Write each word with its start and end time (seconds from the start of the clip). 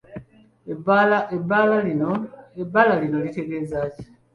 Ebbala 2.81 2.93
lino 3.01 3.17
litegeeza 3.25 3.79
ki? 3.93 4.03